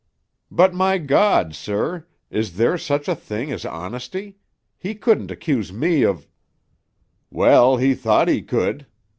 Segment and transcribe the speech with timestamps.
[0.49, 2.07] "But, my God, sir!
[2.31, 4.37] Is there such a thing as honesty?
[4.75, 6.25] He couldn't accuse me of"
[7.29, 8.87] "Well, he thought he could.